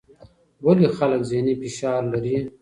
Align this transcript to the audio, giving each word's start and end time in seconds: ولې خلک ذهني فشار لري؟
ولې 0.65 0.87
خلک 0.97 1.21
ذهني 1.31 1.53
فشار 1.61 2.01
لري؟ 2.13 2.37